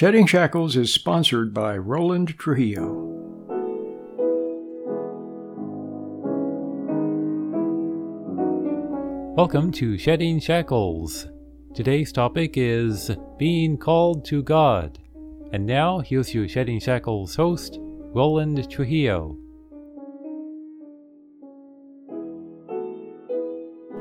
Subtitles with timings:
[0.00, 2.90] Shedding Shackles is sponsored by Roland Trujillo.
[9.36, 11.26] Welcome to Shedding Shackles.
[11.74, 14.98] Today's topic is being called to God.
[15.52, 19.36] And now, here's your Shedding Shackles host, Roland Trujillo.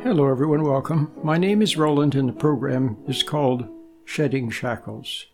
[0.02, 0.63] Hello, everyone.
[0.63, 1.11] Welcome.
[1.25, 3.68] My name is Roland, and the program is called
[4.05, 5.25] Shedding Shackles.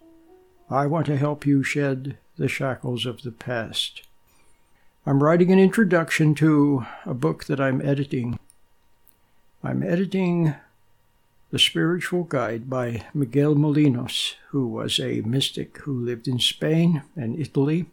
[0.70, 4.02] I want to help you shed the shackles of the past.
[5.06, 8.40] I'm writing an introduction to a book that I'm editing.
[9.64, 10.56] I'm editing
[11.52, 17.40] The Spiritual Guide by Miguel Molinos, who was a mystic who lived in Spain and
[17.40, 17.86] Italy.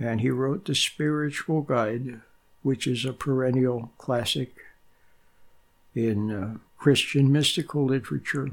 [0.00, 2.22] And he wrote The Spiritual Guide,
[2.62, 4.54] which is a perennial classic
[5.94, 8.48] in uh, Christian mystical literature.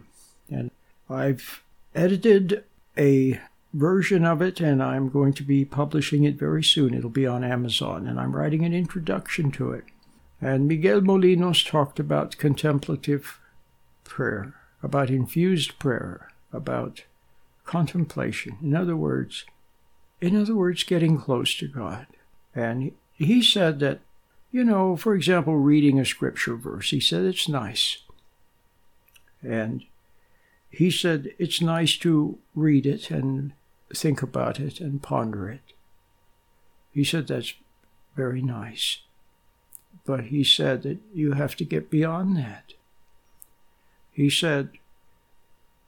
[0.51, 0.69] And
[1.09, 1.63] I've
[1.95, 2.65] edited
[2.99, 3.39] a
[3.73, 6.93] version of it, and I'm going to be publishing it very soon.
[6.93, 9.85] It'll be on Amazon, and I'm writing an introduction to it.
[10.41, 13.39] And Miguel Molinos talked about contemplative
[14.03, 17.03] prayer, about infused prayer, about
[17.65, 18.57] contemplation.
[18.61, 19.45] In other words,
[20.21, 22.07] in other words, getting close to God.
[22.55, 23.99] And he said that,
[24.51, 27.99] you know, for example, reading a scripture verse, he said it's nice.
[29.43, 29.83] And
[30.69, 33.53] he said it's nice to read it and
[33.93, 35.73] think about it and ponder it.
[36.91, 37.53] He said that's
[38.15, 38.99] very nice.
[40.05, 42.73] But he said that you have to get beyond that.
[44.11, 44.69] He said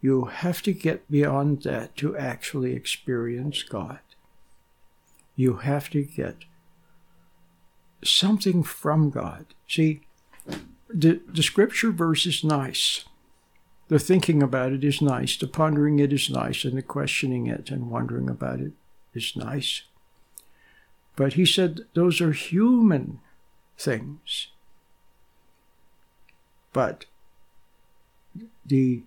[0.02, 4.00] you have to get beyond that to actually experience God.
[5.36, 6.38] You have to get
[8.04, 9.46] something from God.
[9.68, 10.02] See,
[10.90, 13.06] the, the scripture verse is nice
[13.92, 17.70] the thinking about it is nice, the pondering it is nice, and the questioning it
[17.70, 18.72] and wondering about it
[19.14, 19.82] is nice.
[21.18, 23.20] But he said those are human
[23.78, 24.48] things.
[26.72, 27.04] But
[28.66, 29.04] the,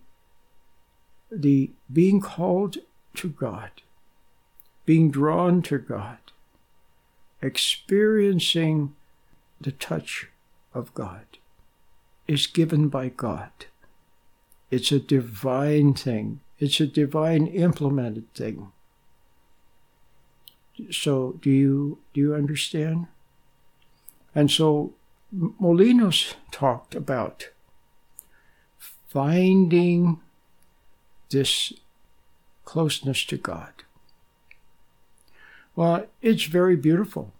[1.33, 2.77] the being called
[3.15, 3.71] to God,
[4.85, 6.19] being drawn to God,
[7.41, 8.95] experiencing
[9.59, 10.29] the touch
[10.75, 11.25] of God
[12.29, 13.51] is given by God.
[14.71, 16.41] It's a divine thing.
[16.59, 18.73] It's a divine implemented thing.
[20.91, 23.07] So do you do you understand?
[24.35, 24.95] And so
[25.33, 27.51] Molinos talked about
[28.79, 30.21] finding
[31.31, 31.73] this
[32.65, 33.73] closeness to God.
[35.77, 37.33] Well, it's very beautiful.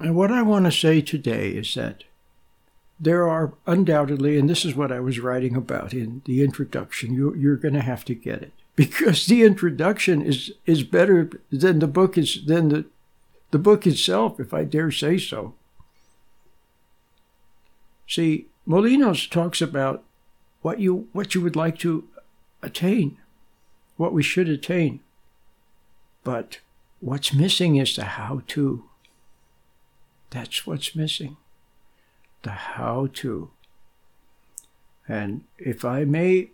[0.00, 2.04] And what I want to say today is that
[2.98, 7.34] there are undoubtedly, and this is what I was writing about in the introduction, you,
[7.34, 11.86] you're going to have to get it because the introduction is is better than the
[11.86, 12.84] book is than the
[13.50, 15.54] the book itself, if I dare say so.
[18.08, 20.02] See, Molinos talks about
[20.62, 22.08] what you what you would like to
[22.62, 23.18] attain,
[23.96, 25.00] what we should attain.
[26.22, 26.58] But
[27.00, 28.84] what's missing is the how to.
[30.30, 31.36] That's what's missing
[32.44, 33.50] the how to.
[35.08, 36.50] And if I may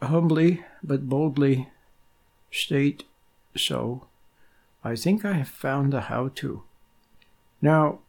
[0.00, 1.68] humbly but boldly
[2.50, 3.04] state
[3.56, 4.06] so,
[4.84, 6.62] I think I have found the how to.
[7.60, 8.00] Now,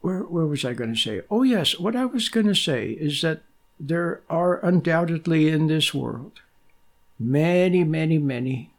[0.00, 1.20] where, where was I going to say?
[1.30, 3.42] Oh, yes, what I was going to say is that
[3.78, 6.40] there are undoubtedly in this world
[7.18, 8.70] many, many, many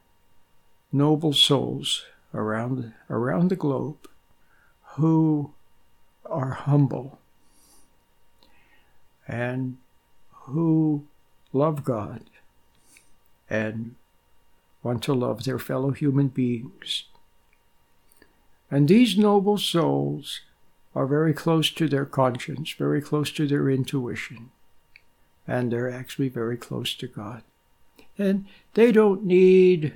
[0.92, 4.08] noble souls around, around the globe
[4.96, 5.54] who
[6.26, 7.20] are humble
[9.28, 9.78] and
[10.32, 11.06] who
[11.52, 12.24] love God
[13.50, 13.96] and
[14.82, 17.04] want to love their fellow human beings.
[18.70, 20.42] And these noble souls
[20.96, 24.52] are very close to their conscience, very close to their intuition,
[25.48, 27.44] and they're actually very close to God.
[28.18, 29.94] And they don't need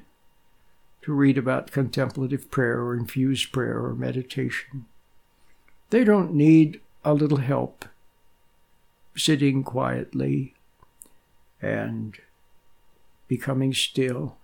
[1.04, 4.86] to read about contemplative prayer or infused prayer or meditation.
[5.90, 7.86] They don't need a little help
[9.16, 10.54] sitting quietly
[11.62, 12.18] and
[13.28, 14.38] becoming still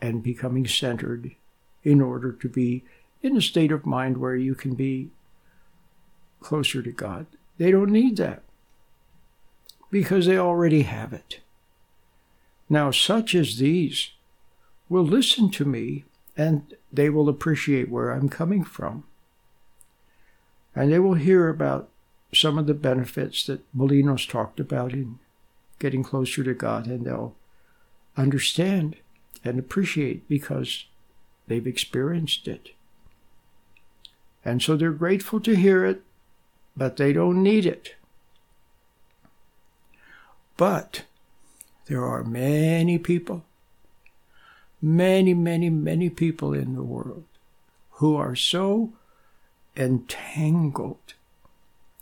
[0.00, 1.32] and becoming centered
[1.82, 2.84] in order to be
[3.22, 5.10] in a state of mind where you can be
[6.40, 7.26] closer to God.
[7.58, 8.42] They don't need that
[9.90, 11.40] because they already have it.
[12.68, 14.10] Now, such as these
[14.88, 16.04] will listen to me
[16.36, 19.04] and they will appreciate where I'm coming from.
[20.74, 21.88] And they will hear about
[22.32, 25.18] some of the benefits that Molinos talked about in
[25.78, 27.36] getting closer to God, and they'll
[28.16, 28.96] understand
[29.44, 30.86] and appreciate because
[31.46, 32.70] they've experienced it.
[34.44, 36.02] And so they're grateful to hear it,
[36.76, 37.94] but they don't need it.
[40.56, 41.04] But
[41.86, 43.44] there are many people,
[44.80, 47.24] many, many, many people in the world
[47.92, 48.92] who are so
[49.76, 51.14] entangled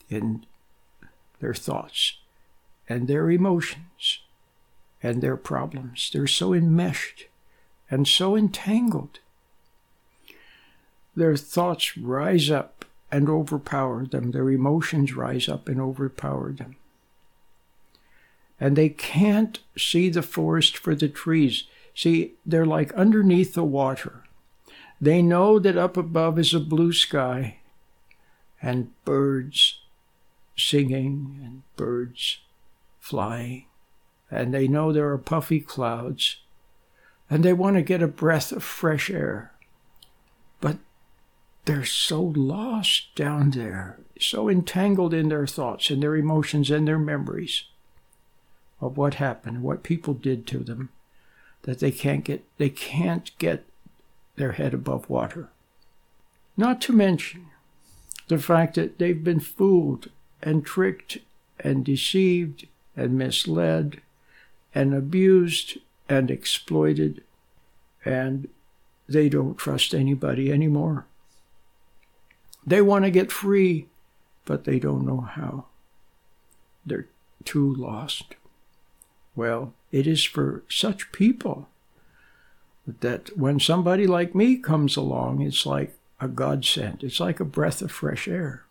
[0.08, 0.44] in
[1.40, 2.19] their thoughts
[2.88, 4.20] and their emotions
[5.02, 6.10] and their problems.
[6.12, 7.26] They're so enmeshed
[7.90, 9.19] and so entangled.
[11.16, 16.76] Their thoughts rise up and overpower them, their emotions rise up and overpower them.
[18.58, 21.64] And they can't see the forest for the trees.
[21.94, 24.22] See, they're like underneath the water.
[25.00, 27.58] They know that up above is a blue sky
[28.62, 29.80] and birds
[30.56, 32.38] singing and birds
[33.00, 33.66] flying.
[34.30, 36.36] And they know there are puffy clouds.
[37.28, 39.52] And they want to get a breath of fresh air.
[40.60, 40.78] But
[41.64, 46.98] they're so lost down there, so entangled in their thoughts and their emotions and their
[46.98, 47.64] memories
[48.80, 50.90] of what happened, what people did to them,
[51.62, 53.64] that they can't get they can't get
[54.34, 55.50] their head above water.
[56.56, 57.46] Not to mention
[58.32, 60.08] the fact that they've been fooled
[60.43, 61.19] and tricked
[61.61, 64.00] and deceived and misled
[64.75, 65.76] and abused
[66.08, 67.23] and exploited,
[68.06, 68.49] and
[69.06, 71.05] they don't trust anybody anymore.
[72.67, 73.88] They want to get free,
[74.46, 75.67] but they don't know how.
[76.87, 77.08] They're
[77.44, 78.34] too lost.
[79.37, 81.69] Well, it is for such people
[82.87, 87.02] that when somebody like me comes along, it's like a godsend.
[87.02, 88.64] It's like a breath of fresh air.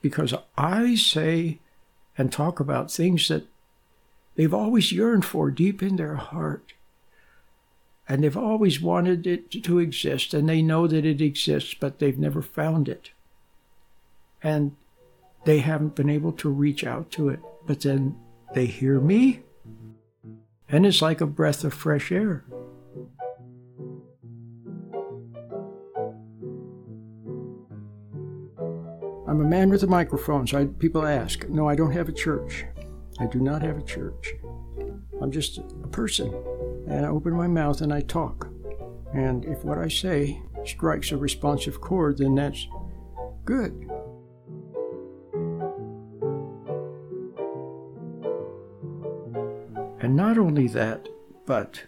[0.00, 1.58] Because I say
[2.16, 3.44] and talk about things that
[4.36, 6.72] they've always yearned for deep in their heart.
[8.08, 12.18] And they've always wanted it to exist, and they know that it exists, but they've
[12.18, 13.10] never found it.
[14.42, 14.76] And
[15.44, 17.40] they haven't been able to reach out to it.
[17.66, 18.16] But then
[18.54, 19.42] they hear me,
[20.68, 22.44] and it's like a breath of fresh air.
[29.36, 31.46] I'm a man with a microphone, so I, people ask.
[31.50, 32.64] No, I don't have a church.
[33.20, 34.32] I do not have a church.
[35.20, 36.32] I'm just a person.
[36.88, 38.48] And I open my mouth and I talk.
[39.12, 42.66] And if what I say strikes a responsive chord, then that's
[43.44, 43.72] good.
[50.00, 51.10] And not only that,
[51.44, 51.82] but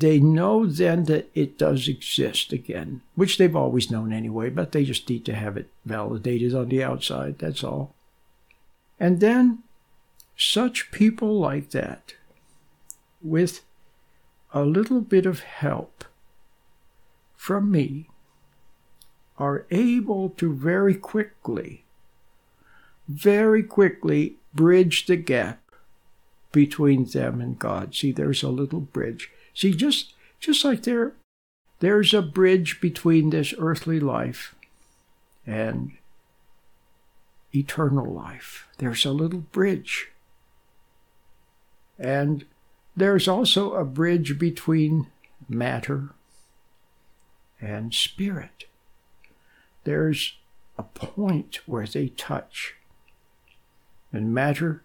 [0.00, 4.84] they know then that it does exist again, which they've always known anyway, but they
[4.84, 7.94] just need to have it validated on the outside, that's all.
[8.98, 9.64] And then
[10.36, 12.14] such people like that,
[13.20, 13.62] with
[14.54, 16.04] a little bit of help
[17.36, 18.08] from me,
[19.38, 21.84] are able to very quickly,
[23.08, 25.60] very quickly bridge the gap
[26.52, 27.94] between them and God.
[27.94, 29.30] See, there's a little bridge.
[29.54, 31.14] See, just just like there
[31.80, 34.54] there's a bridge between this earthly life
[35.46, 35.92] and
[37.54, 38.68] eternal life.
[38.78, 40.08] There's a little bridge.
[41.98, 42.44] And
[42.96, 45.08] there's also a bridge between
[45.48, 46.10] matter
[47.60, 48.66] and spirit.
[49.84, 50.36] There's
[50.78, 52.76] a point where they touch.
[54.12, 54.82] And matter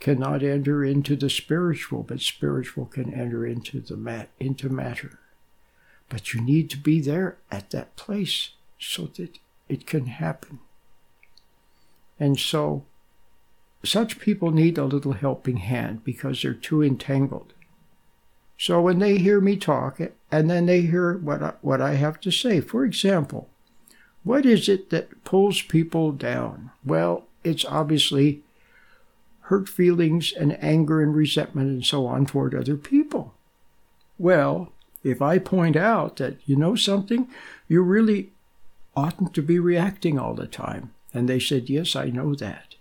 [0.00, 5.18] cannot enter into the spiritual, but spiritual can enter into the mat into matter.
[6.08, 9.38] But you need to be there at that place so that
[9.68, 10.58] it can happen.
[12.18, 12.84] And so
[13.84, 17.52] such people need a little helping hand because they're too entangled.
[18.58, 22.20] So when they hear me talk and then they hear what I, what I have
[22.20, 23.48] to say, for example,
[24.22, 26.70] what is it that pulls people down?
[26.84, 28.42] Well, it's obviously
[29.50, 33.34] hurt feelings and anger and resentment and so on toward other people.
[34.16, 37.28] Well, if I point out that, you know something,
[37.66, 38.30] you really
[38.96, 40.92] oughtn't to be reacting all the time.
[41.12, 42.76] And they said, Yes, I know that.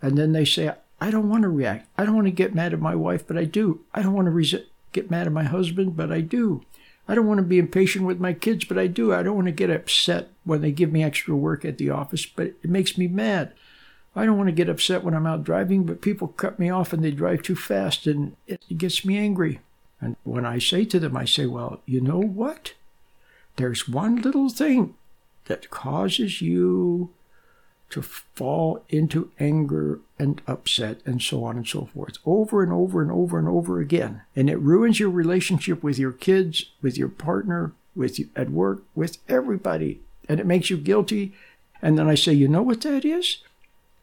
[0.00, 1.88] And then they say, I don't want to react.
[1.98, 3.80] I don't want to get mad at my wife, but I do.
[3.92, 4.62] I don't want to
[4.92, 6.64] get mad at my husband, but I do.
[7.06, 9.12] I don't want to be impatient with my kids, but I do.
[9.12, 12.24] I don't want to get upset when they give me extra work at the office,
[12.24, 13.52] but it makes me mad.
[14.16, 16.92] I don't want to get upset when I'm out driving, but people cut me off
[16.92, 19.60] and they drive too fast and it gets me angry.
[20.00, 22.74] And when I say to them, I say, well, you know what?
[23.56, 24.94] There's one little thing
[25.46, 27.10] that causes you
[27.90, 33.02] to fall into anger and upset and so on and so forth over and over
[33.02, 34.22] and over and over again.
[34.34, 38.82] And it ruins your relationship with your kids, with your partner, with you at work,
[38.94, 40.00] with everybody.
[40.28, 41.34] And it makes you guilty.
[41.82, 43.38] And then I say, you know what that is?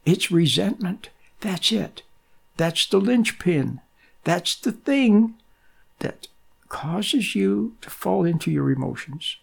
[0.06, 1.10] It's resentment.
[1.42, 2.04] That's it.
[2.58, 3.82] That's the linchpin.
[4.24, 5.36] That's the thing
[6.00, 6.28] that
[6.70, 9.38] causes you to fall into your emotions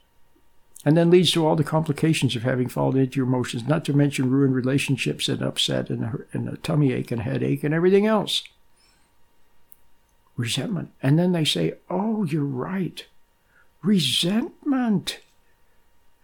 [0.84, 3.92] and then leads to all the complications of having fallen into your emotions, not to
[3.92, 8.06] mention ruined relationships and upset and a, and a tummy ache and headache and everything
[8.06, 8.44] else.
[10.36, 10.92] Resentment.
[11.02, 13.04] And then they say, Oh, you're right.
[13.82, 15.18] Resentment.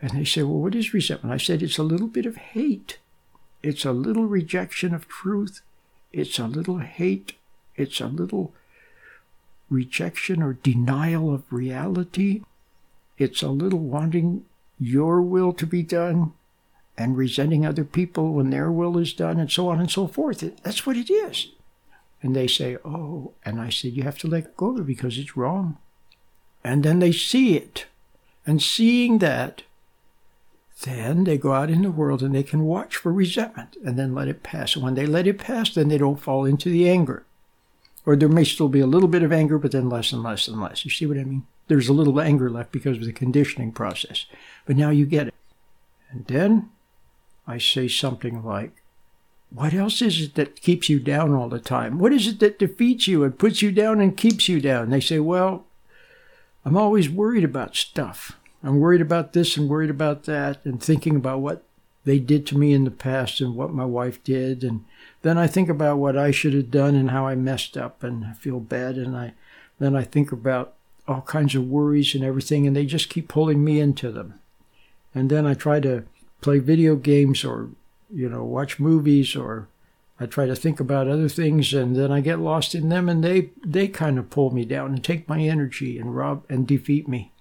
[0.01, 1.35] And they say, Well, what is resentment?
[1.35, 2.99] I said, It's a little bit of hate.
[3.65, 5.63] It's a little rejection of truth.
[6.13, 7.33] It's a little hate.
[7.77, 8.53] It's a little
[9.71, 12.43] rejection or denial of reality.
[13.17, 14.45] It's a little wanting
[14.79, 16.35] your will to be done
[16.99, 20.41] and resenting other people when their will is done and so on and so forth.
[20.63, 21.49] That's what it is.
[22.21, 25.17] And they say, Oh, and I said, You have to let go of it because
[25.17, 25.79] it's wrong.
[26.63, 27.87] And then they see it.
[28.47, 29.63] And seeing that,
[30.83, 34.15] then they go out in the world and they can watch for resentment and then
[34.15, 34.75] let it pass.
[34.75, 37.25] And when they let it pass, then they don't fall into the anger.
[38.05, 40.49] Or there may still be a little bit of anger, but then less and less
[40.49, 40.85] and less.
[40.85, 41.47] You see what I mean?
[41.69, 44.27] There's a little anger left because of the conditioning process.
[44.67, 45.35] But now you get it.
[46.11, 46.71] And then
[47.47, 48.73] I say something like,
[49.51, 51.99] What else is it that keeps you down all the time?
[51.99, 54.91] What is it that defeats you and puts you down and keeps you down?
[54.91, 55.65] They say, Well,
[56.65, 58.39] I'm always worried about stuff.
[58.65, 61.65] I'm worried about this and worried about that and thinking about what
[62.05, 64.65] they did to me in the past and what my wife did.
[64.65, 64.85] And
[65.23, 68.25] then I think about what I should have done and how I messed up and
[68.25, 68.97] I feel bad.
[68.97, 69.35] And I
[69.79, 70.75] then I think about
[71.07, 74.41] all kinds of worries and everything, and they just keep pulling me into them.
[75.15, 76.05] And then I try to
[76.41, 77.71] play video games or,
[78.13, 79.69] you know, watch movies or
[80.19, 83.23] I try to think about other things and then I get lost in them and
[83.23, 87.09] they, they kind of pull me down and take my energy and rob and defeat
[87.09, 87.33] me.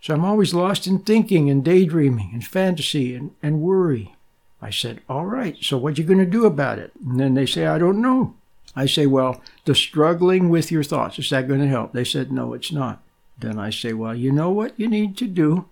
[0.00, 4.14] So I'm always lost in thinking and daydreaming and fantasy and, and worry.
[4.62, 6.92] I said, All right, so what are you going to do about it?
[7.04, 8.34] And then they say, I don't know.
[8.74, 11.92] I say, Well, the struggling with your thoughts, is that going to help?
[11.92, 13.02] They said, No, it's not.
[13.38, 15.66] Then I say, Well, you know what you need to do?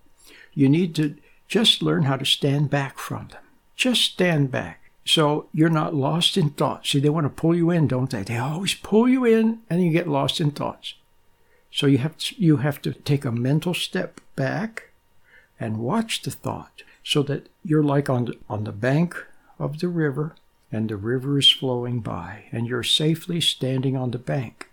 [0.55, 1.17] You need to
[1.47, 3.43] just learn how to stand back from them.
[3.77, 4.91] Just stand back.
[5.05, 6.91] So you're not lost in thoughts.
[6.91, 8.23] See, they want to pull you in, don't they?
[8.23, 10.95] They always pull you in and you get lost in thoughts.
[11.71, 14.91] So you have to, you have to take a mental step back
[15.61, 19.17] and watch the thought so that you're like on the, on the bank
[19.59, 20.35] of the river
[20.71, 24.71] and the river is flowing by and you're safely standing on the bank.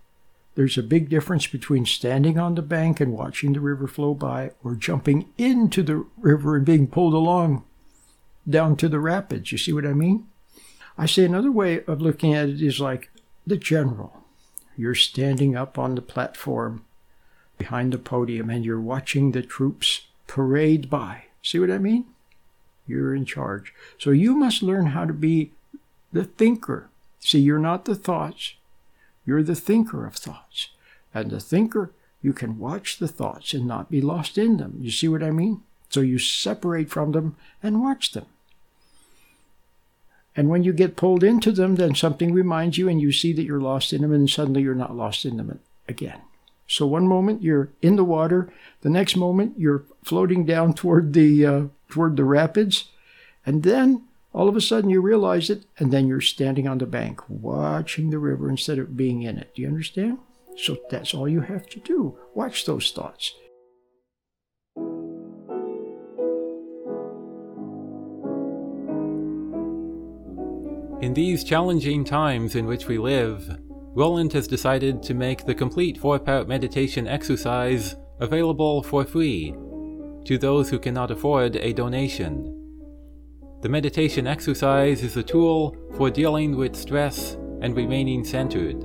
[0.55, 4.51] There's a big difference between standing on the bank and watching the river flow by
[4.63, 7.63] or jumping into the river and being pulled along
[8.49, 9.51] down to the rapids.
[9.51, 10.27] You see what I mean?
[10.97, 13.09] I say another way of looking at it is like
[13.45, 14.24] the general.
[14.77, 16.83] You're standing up on the platform
[17.57, 21.25] behind the podium and you're watching the troops parade by.
[21.41, 22.05] See what I mean?
[22.87, 23.73] You're in charge.
[23.97, 25.51] So you must learn how to be
[26.11, 26.89] the thinker.
[27.19, 28.53] See, you're not the thoughts,
[29.25, 30.69] you're the thinker of thoughts.
[31.13, 31.91] And the thinker,
[32.21, 34.77] you can watch the thoughts and not be lost in them.
[34.81, 35.61] You see what I mean?
[35.89, 38.25] So you separate from them and watch them.
[40.35, 43.43] And when you get pulled into them, then something reminds you and you see that
[43.43, 46.21] you're lost in them, and suddenly you're not lost in them again.
[46.67, 48.51] So one moment you're in the water,
[48.81, 52.89] the next moment you're floating down toward the uh, toward the rapids,
[53.45, 56.85] and then all of a sudden you realize it, and then you're standing on the
[56.85, 59.53] bank watching the river instead of being in it.
[59.55, 60.17] Do you understand?
[60.57, 62.17] So that's all you have to do.
[62.33, 63.33] Watch those thoughts.
[71.01, 73.59] In these challenging times in which we live,
[73.95, 79.53] Roland has decided to make the complete four part meditation exercise available for free
[80.23, 82.51] to those who cannot afford a donation.
[83.61, 88.81] The meditation exercise is a tool for dealing with stress and remaining centered.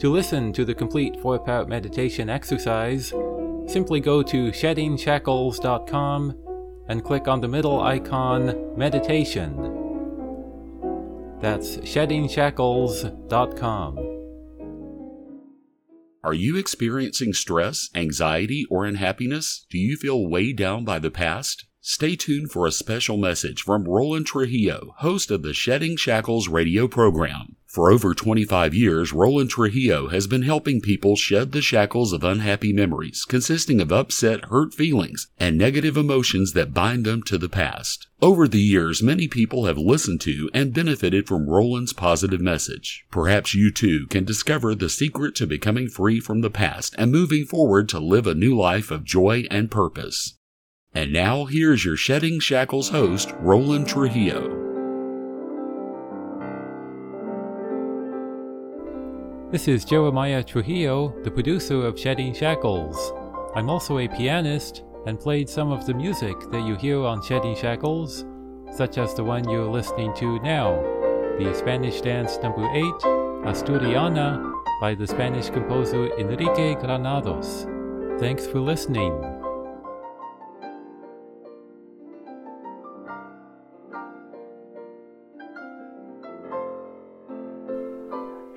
[0.00, 3.08] To listen to the complete four part meditation exercise,
[3.66, 6.34] simply go to sheddingshackles.com
[6.88, 9.75] and click on the middle icon Meditation.
[11.46, 13.98] That's sheddingshackles.com.
[16.24, 19.64] Are you experiencing stress, anxiety, or unhappiness?
[19.70, 21.66] Do you feel weighed down by the past?
[21.88, 26.88] Stay tuned for a special message from Roland Trujillo, host of the Shedding Shackles radio
[26.88, 27.54] program.
[27.68, 32.72] For over 25 years, Roland Trujillo has been helping people shed the shackles of unhappy
[32.72, 38.08] memories, consisting of upset, hurt feelings, and negative emotions that bind them to the past.
[38.20, 43.06] Over the years, many people have listened to and benefited from Roland's positive message.
[43.12, 47.44] Perhaps you too can discover the secret to becoming free from the past and moving
[47.44, 50.36] forward to live a new life of joy and purpose.
[50.96, 54.48] And now, here's your Shedding Shackles host, Roland Trujillo.
[59.52, 63.12] This is Jeremiah Trujillo, the producer of Shedding Shackles.
[63.54, 67.56] I'm also a pianist and played some of the music that you hear on Shedding
[67.56, 68.24] Shackles,
[68.74, 70.76] such as the one you're listening to now,
[71.38, 72.82] the Spanish dance number 8,
[73.44, 74.50] Asturiana,
[74.80, 77.66] by the Spanish composer Enrique Granados.
[78.18, 79.35] Thanks for listening.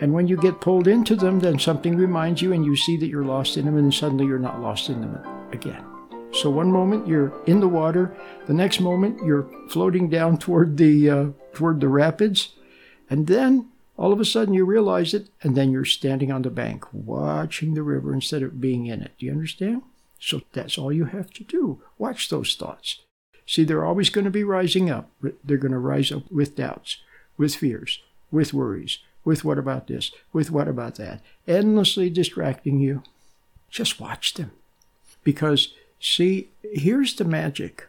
[0.02, 3.08] And when you get pulled into them, then something reminds you and you see that
[3.08, 5.18] you're lost in them, and suddenly you're not lost in them
[5.52, 5.84] again.
[6.32, 8.16] So one moment you're in the water,
[8.46, 12.56] the next moment you're floating down toward the uh, toward the rapids,
[13.10, 16.50] and then all of a sudden you realize it, and then you're standing on the
[16.50, 19.12] bank watching the river instead of being in it.
[19.18, 19.82] Do you understand?
[20.20, 21.82] So that's all you have to do.
[21.98, 23.02] Watch those thoughts.
[23.46, 25.10] See, they're always going to be rising up.
[25.44, 26.98] They're going to rise up with doubts,
[27.38, 29.00] with fears, with worries,
[29.30, 33.04] with what about this, with what about that, endlessly distracting you.
[33.70, 34.52] Just watch them.
[35.24, 37.88] Because, see, here's the magic.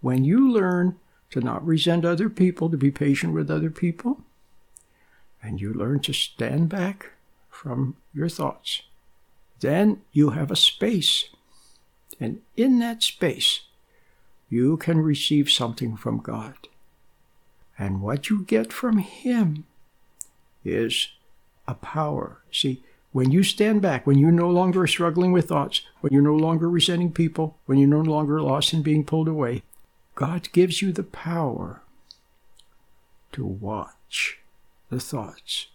[0.00, 0.96] When you learn
[1.30, 4.22] to not resent other people, to be patient with other people,
[5.40, 7.12] and you learn to stand back
[7.48, 8.82] from your thoughts,
[9.60, 11.28] then you have a space.
[12.18, 13.60] And in that space,
[14.48, 16.66] you can receive something from God.
[17.78, 19.66] And what you get from Him
[20.64, 21.08] is
[21.66, 22.42] a power.
[22.50, 26.34] See, when you stand back, when you're no longer struggling with thoughts, when you're no
[26.34, 29.62] longer resenting people, when you're no longer lost in being pulled away,
[30.14, 31.82] God gives you the power
[33.32, 34.38] to watch
[34.90, 35.68] the thoughts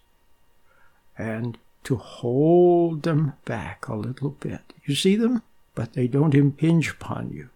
[1.16, 4.72] and to hold them back a little bit.
[4.84, 5.42] You see them,
[5.74, 7.48] but they don't impinge upon you.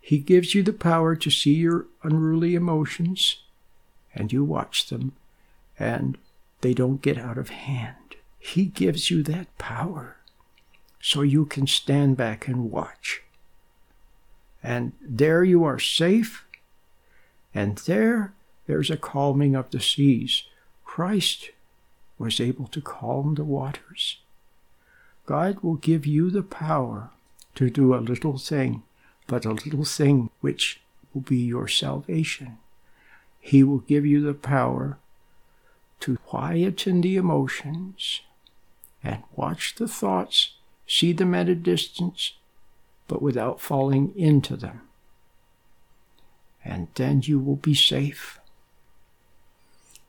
[0.00, 3.42] He gives you the power to see your unruly emotions,
[4.14, 5.12] and you watch them,
[5.78, 6.16] and
[6.60, 8.16] they don't get out of hand.
[8.38, 10.16] He gives you that power
[11.00, 13.22] so you can stand back and watch.
[14.62, 16.44] And there you are safe,
[17.54, 18.34] and there
[18.66, 20.44] there's a calming of the seas.
[20.84, 21.50] Christ
[22.18, 24.18] was able to calm the waters.
[25.26, 27.10] God will give you the power
[27.54, 28.82] to do a little thing,
[29.26, 30.80] but a little thing which
[31.12, 32.58] will be your salvation.
[33.40, 34.98] He will give you the power
[36.00, 38.20] to quieten the emotions
[39.02, 40.52] and watch the thoughts,
[40.86, 42.34] see them at a distance,
[43.06, 44.82] but without falling into them.
[46.64, 48.38] And then you will be safe.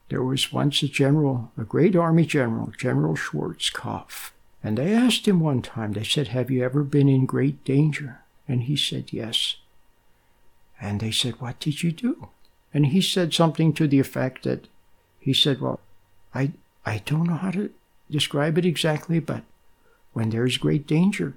[0.09, 4.31] There was once a general, a great army general, General Schwarzkopf,
[4.63, 8.19] and they asked him one time, they said, Have you ever been in great danger?
[8.47, 9.55] And he said, Yes.
[10.81, 12.29] And they said, What did you do?
[12.73, 14.67] And he said something to the effect that
[15.19, 15.79] he said, Well,
[16.33, 16.51] I,
[16.85, 17.71] I don't know how to
[18.09, 19.43] describe it exactly, but
[20.13, 21.35] when there is great danger,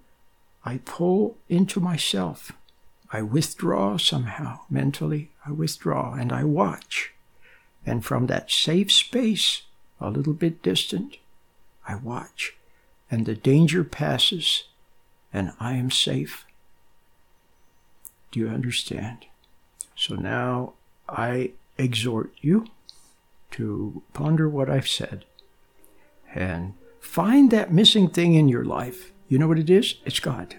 [0.65, 2.53] I pull into myself.
[3.13, 5.31] I withdraw somehow mentally.
[5.45, 7.13] I withdraw and I watch.
[7.85, 9.63] And from that safe space,
[10.01, 11.19] a little bit distant,
[11.87, 12.55] I watch.
[13.11, 14.65] And the danger passes
[15.33, 16.47] and I am safe.
[18.31, 19.27] Do you understand?
[19.95, 20.73] So now
[21.09, 22.67] I exhort you
[23.53, 25.25] to ponder what I've said
[26.35, 29.13] and find that missing thing in your life.
[29.29, 29.97] You know what it is?
[30.05, 30.57] It's God.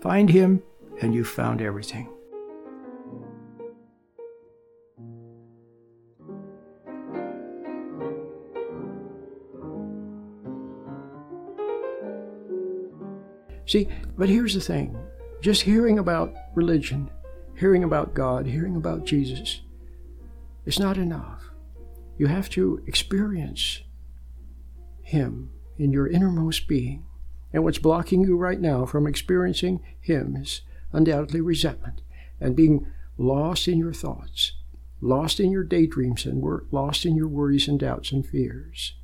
[0.00, 0.62] Find Him,
[1.00, 2.08] and you've found everything.
[13.66, 14.96] See, but here's the thing
[15.40, 17.10] just hearing about religion,
[17.58, 19.62] hearing about God, hearing about Jesus,
[20.64, 21.50] is not enough.
[22.16, 23.82] You have to experience
[25.02, 27.04] Him in your innermost being.
[27.52, 32.02] And what's blocking you right now from experiencing Him is undoubtedly resentment
[32.40, 34.52] and being lost in your thoughts,
[35.00, 38.94] lost in your daydreams, and lost in your worries and doubts and fears.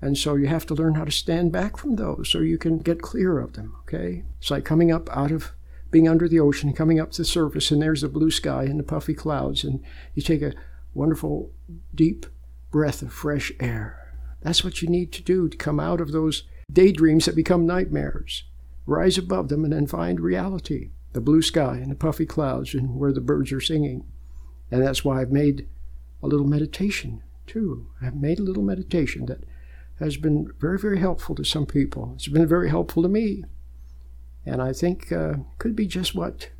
[0.00, 2.78] And so you have to learn how to stand back from those so you can
[2.78, 4.24] get clear of them, okay?
[4.38, 5.52] It's like coming up out of
[5.90, 8.78] being under the ocean, coming up to the surface, and there's the blue sky and
[8.78, 9.82] the puffy clouds, and
[10.14, 10.52] you take a
[10.98, 11.50] wonderful,
[11.94, 12.26] deep
[12.70, 14.12] breath of fresh air.
[14.42, 18.44] That's what you need to do to come out of those daydreams that become nightmares.
[18.84, 22.94] Rise above them and then find reality the blue sky and the puffy clouds and
[22.94, 24.04] where the birds are singing.
[24.70, 25.66] And that's why I've made
[26.22, 27.88] a little meditation too.
[28.02, 29.44] I've made a little meditation that
[29.98, 32.12] has been very, very helpful to some people.
[32.14, 33.44] It's been very helpful to me.
[34.44, 36.50] And I think uh, could be just what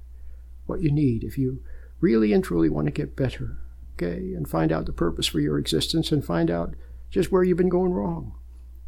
[0.66, 1.62] what you need if you
[2.00, 3.58] really and truly want to get better,
[4.00, 6.74] okay, and find out the purpose for your existence and find out
[7.10, 8.34] just where you've been going wrong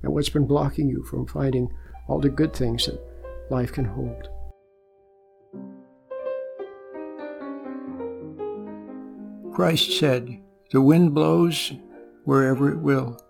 [0.02, 1.68] and what's been blocking you from finding
[2.08, 3.00] all the good things that
[3.50, 4.28] life can hold.
[9.52, 11.72] Christ said, The wind blows
[12.24, 13.20] wherever it will,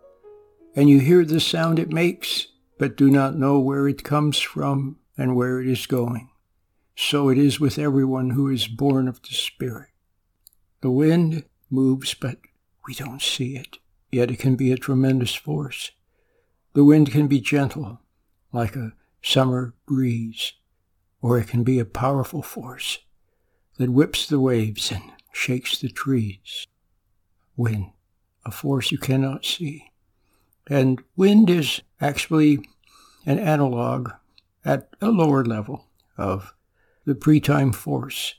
[0.77, 4.99] and you hear the sound it makes, but do not know where it comes from
[5.17, 6.31] and where it is going.
[6.95, 9.89] So it is with everyone who is born of the Spirit.
[10.83, 12.39] The wind moves, but
[12.87, 13.79] we don't see it,
[14.11, 15.93] yet it can be a tremendous force.
[16.73, 18.01] The wind can be gentle,
[18.53, 20.55] like a summer breeze,
[21.23, 22.99] or it can be a powerful force
[23.77, 25.03] that whips the waves and
[25.33, 26.67] shakes the trees.
[27.57, 27.91] Wind,
[28.45, 29.91] a force you cannot see.
[30.69, 32.61] And wind is actually
[33.27, 34.11] an analog
[34.65, 36.55] at a lower level of
[37.05, 38.35] the pre-time force.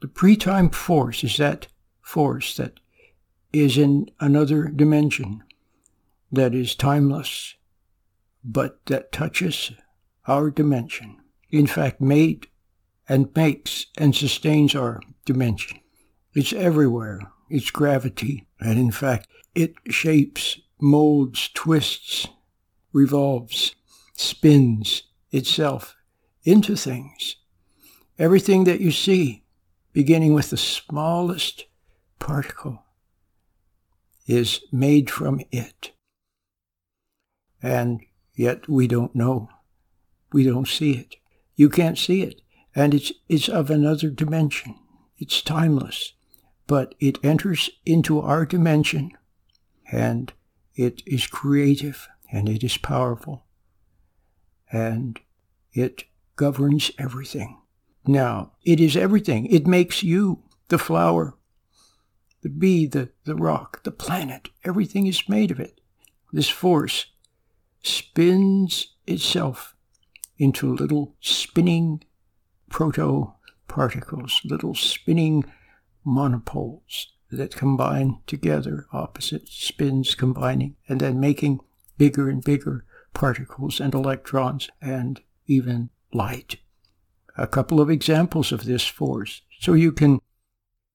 [0.00, 1.66] The pre-time force is that
[2.04, 2.78] force that
[3.52, 5.42] is in another dimension,
[6.30, 7.54] that is timeless,
[8.44, 9.72] but that touches
[10.26, 11.16] our dimension.
[11.50, 12.48] In fact, made
[13.08, 15.80] and makes and sustains our dimension.
[16.34, 17.20] It's everywhere.
[17.48, 18.46] It's gravity.
[18.60, 22.26] And in fact, it shapes, molds, twists,
[22.92, 23.74] revolves,
[24.14, 25.96] spins itself
[26.44, 27.36] into things.
[28.18, 29.44] Everything that you see,
[29.92, 31.66] beginning with the smallest
[32.18, 32.84] particle,
[34.26, 35.92] is made from it.
[37.62, 38.00] And
[38.34, 39.48] yet we don't know.
[40.32, 41.16] We don't see it.
[41.54, 42.40] You can't see it.
[42.74, 44.74] And it's, it's of another dimension.
[45.16, 46.14] It's timeless
[46.66, 49.12] but it enters into our dimension
[49.90, 50.32] and
[50.74, 53.44] it is creative and it is powerful
[54.72, 55.20] and
[55.72, 56.04] it
[56.36, 57.60] governs everything.
[58.06, 59.46] Now, it is everything.
[59.46, 61.36] It makes you the flower,
[62.44, 64.50] the bee, the, the rock, the planet.
[64.64, 65.80] Everything is made of it.
[66.30, 67.06] This force
[67.82, 69.74] spins itself
[70.36, 72.04] into little spinning
[72.68, 73.32] proto
[73.66, 75.44] particles, little spinning
[76.04, 81.60] monopoles that combine together, opposite spins combining, and then making
[81.96, 86.56] bigger and bigger particles and electrons and even light.
[87.38, 90.20] A couple of examples of this force so you can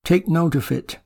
[0.04, 1.00] take note of it.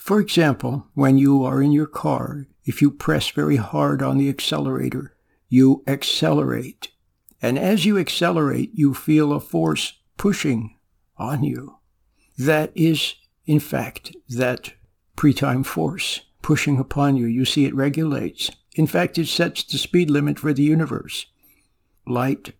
[0.00, 4.30] For example, when you are in your car, if you press very hard on the
[4.30, 5.14] accelerator,
[5.50, 6.88] you accelerate.
[7.42, 10.78] And as you accelerate, you feel a force pushing
[11.18, 11.76] on you
[12.38, 14.72] that is, in fact, that
[15.16, 17.26] pre-time force pushing upon you.
[17.26, 18.50] You see, it regulates.
[18.74, 21.26] In fact, it sets the speed limit for the universe.
[22.06, 22.54] Light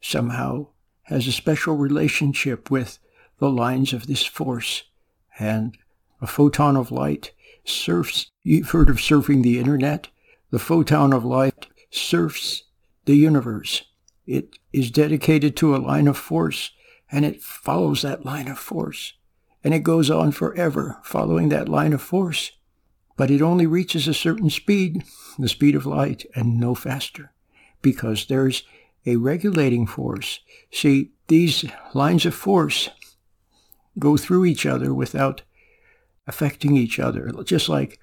[0.00, 0.68] somehow
[1.02, 3.00] has a special relationship with
[3.38, 4.84] the lines of this force,
[5.36, 5.76] and
[6.20, 7.32] a photon of light
[7.64, 8.30] surfs.
[8.42, 10.08] You've heard of surfing the internet?
[10.50, 12.64] The photon of light surfs
[13.04, 13.84] the universe.
[14.26, 16.70] It is dedicated to a line of force
[17.10, 19.14] and it follows that line of force.
[19.62, 22.52] And it goes on forever, following that line of force.
[23.16, 25.02] But it only reaches a certain speed,
[25.38, 27.32] the speed of light, and no faster,
[27.80, 28.62] because there's
[29.06, 30.40] a regulating force.
[30.70, 32.90] See, these lines of force
[33.98, 35.42] go through each other without
[36.26, 37.98] affecting each other, just like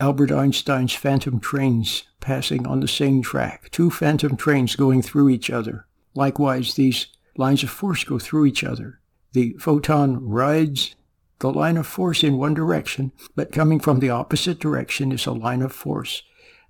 [0.00, 5.50] Albert Einstein's phantom trains passing on the same track, two phantom trains going through each
[5.50, 5.86] other.
[6.14, 9.00] Likewise, these lines of force go through each other.
[9.32, 10.94] The photon rides
[11.40, 15.32] the line of force in one direction, but coming from the opposite direction is a
[15.32, 16.22] line of force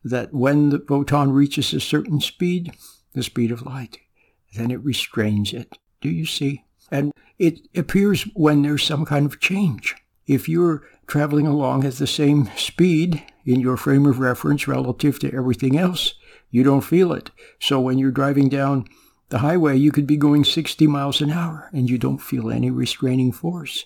[0.03, 2.73] that when the photon reaches a certain speed,
[3.13, 3.99] the speed of light,
[4.55, 5.79] then it restrains it.
[6.01, 6.65] Do you see?
[6.91, 9.95] And it appears when there's some kind of change.
[10.27, 15.35] If you're traveling along at the same speed in your frame of reference relative to
[15.35, 16.15] everything else,
[16.51, 17.31] you don't feel it.
[17.61, 18.87] So when you're driving down
[19.29, 22.71] the highway, you could be going 60 miles an hour and you don't feel any
[22.71, 23.85] restraining force.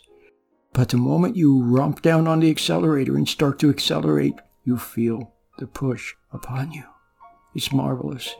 [0.72, 5.34] But the moment you romp down on the accelerator and start to accelerate, you feel
[5.58, 6.84] the push upon you.
[7.54, 8.34] It's marvelous.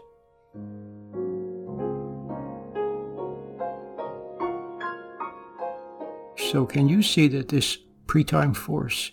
[6.36, 9.12] So, can you see that this pre-time force,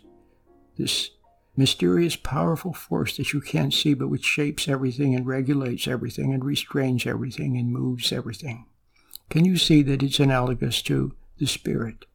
[0.78, 1.12] this
[1.56, 6.44] mysterious, powerful force that you can't see but which shapes everything and regulates everything and
[6.44, 8.66] restrains everything and moves everything,
[9.30, 12.06] can you see that it's analogous to the Spirit,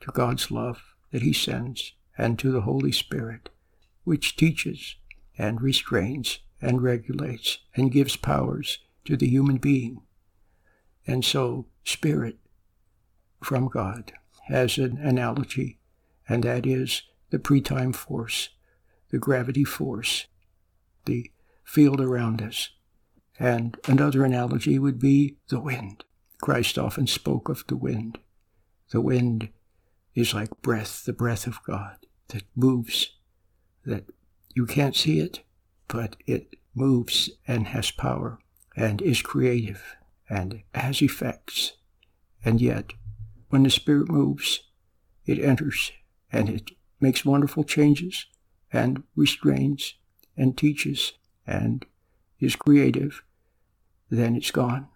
[0.00, 3.50] to God's love that He sends, and to the Holy Spirit,
[4.04, 4.96] which teaches
[5.36, 10.02] and restrains and regulates and gives powers to the human being?
[11.06, 12.38] And so, Spirit
[13.42, 14.12] from God
[14.48, 15.78] has an analogy,
[16.28, 18.50] and that is the pre-time force,
[19.10, 20.26] the gravity force,
[21.04, 21.30] the
[21.64, 22.70] field around us.
[23.38, 26.04] And another analogy would be the wind.
[26.40, 28.18] Christ often spoke of the wind.
[28.90, 29.50] The wind
[30.14, 31.96] is like breath, the breath of God
[32.28, 33.10] that moves,
[33.84, 34.04] that
[34.54, 35.40] you can't see it,
[35.88, 38.38] but it moves and has power
[38.76, 39.96] and is creative
[40.28, 41.72] and has effects.
[42.44, 42.92] And yet,
[43.48, 44.60] when the Spirit moves,
[45.24, 45.92] it enters
[46.32, 48.26] and it makes wonderful changes
[48.72, 49.94] and restrains
[50.36, 51.12] and teaches
[51.46, 51.84] and
[52.40, 53.22] is creative.
[54.10, 54.88] Then it's gone.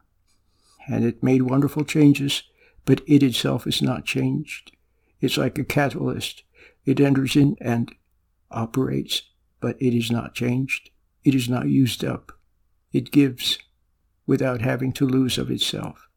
[0.89, 2.43] And it made wonderful changes,
[2.85, 4.73] but it itself is not changed.
[5.21, 6.43] It's like a catalyst.
[6.85, 7.93] It enters in and
[8.51, 9.23] operates,
[9.61, 10.91] but it is not changed.
[11.25, 12.33] It is not used up.
[12.93, 13.59] It gives
[14.27, 16.09] without having to lose of itself.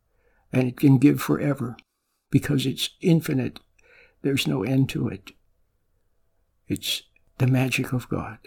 [0.52, 1.76] And it can give forever
[2.32, 3.60] because it's infinite.
[4.23, 5.31] There's no end to it.
[6.67, 7.03] It's
[7.38, 8.39] the magic of God.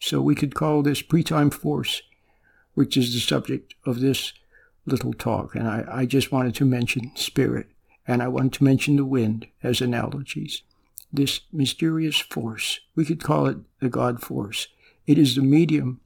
[0.00, 2.02] So we could call this pre-time force,
[2.74, 4.32] which is the subject of this
[4.84, 5.54] little talk.
[5.54, 7.68] And I, I just wanted to mention spirit,
[8.06, 10.62] and I wanted to mention the wind as analogies.
[11.12, 14.66] This mysterious force, we could call it the God force.
[15.06, 16.00] It is the medium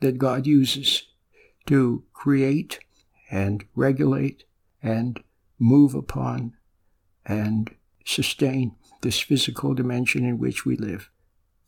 [0.00, 1.04] that God uses
[1.66, 2.80] to create
[3.30, 4.44] and regulate
[4.82, 5.22] and
[5.58, 6.54] move upon
[7.24, 7.75] and
[8.06, 11.10] sustain this physical dimension in which we live.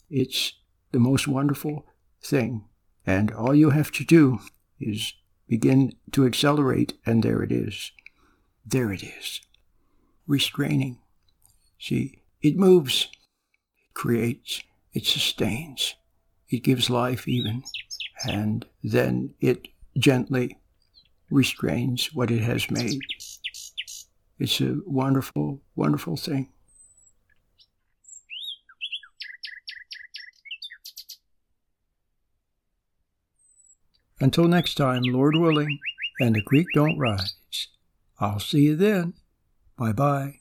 [0.08, 0.54] It's
[0.92, 1.84] the most wonderful
[2.22, 2.64] thing.
[3.04, 4.38] And all you have to do
[4.80, 5.14] is
[5.48, 7.92] begin to accelerate, and there it is.
[8.64, 9.40] There it is.
[10.26, 10.98] Restraining.
[11.78, 13.08] See, it moves,
[13.88, 15.94] it creates, it sustains,
[16.50, 17.62] it gives life even,
[18.28, 20.58] and then it gently
[21.30, 23.00] restrains what it has made.
[24.38, 26.48] It's a wonderful, wonderful thing.
[34.20, 35.78] Until next time, Lord willing,
[36.20, 37.34] and the creek don't rise.
[38.18, 39.14] I'll see you then.
[39.76, 40.40] Bye bye.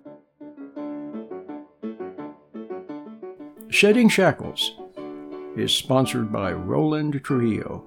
[3.71, 4.73] Shedding Shackles
[5.55, 7.85] is sponsored by Roland Trujillo.